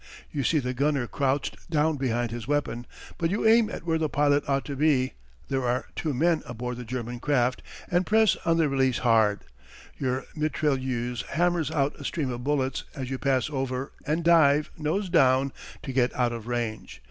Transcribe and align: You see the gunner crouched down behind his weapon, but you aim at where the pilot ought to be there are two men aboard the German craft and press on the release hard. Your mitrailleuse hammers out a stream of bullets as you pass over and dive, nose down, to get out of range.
You 0.31 0.43
see 0.43 0.57
the 0.57 0.73
gunner 0.73 1.05
crouched 1.05 1.69
down 1.69 1.97
behind 1.97 2.31
his 2.31 2.47
weapon, 2.47 2.87
but 3.19 3.29
you 3.29 3.45
aim 3.45 3.69
at 3.69 3.83
where 3.83 3.99
the 3.99 4.09
pilot 4.09 4.43
ought 4.49 4.65
to 4.65 4.75
be 4.75 5.13
there 5.47 5.63
are 5.63 5.85
two 5.95 6.11
men 6.11 6.41
aboard 6.47 6.77
the 6.77 6.83
German 6.83 7.19
craft 7.19 7.61
and 7.87 8.03
press 8.03 8.35
on 8.43 8.57
the 8.57 8.67
release 8.67 8.97
hard. 8.97 9.41
Your 9.99 10.25
mitrailleuse 10.35 11.21
hammers 11.33 11.69
out 11.69 11.99
a 11.99 12.03
stream 12.03 12.31
of 12.31 12.43
bullets 12.43 12.83
as 12.95 13.11
you 13.11 13.19
pass 13.19 13.47
over 13.51 13.91
and 14.07 14.23
dive, 14.23 14.71
nose 14.75 15.07
down, 15.07 15.53
to 15.83 15.93
get 15.93 16.15
out 16.15 16.31
of 16.33 16.47
range. 16.47 16.99